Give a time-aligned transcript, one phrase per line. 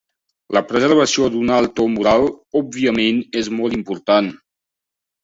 [0.55, 2.25] La preservació d'un alt to moral
[2.61, 4.31] òbviament és molt important.